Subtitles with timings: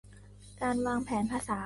[0.61, 1.57] การวางแผนภาษา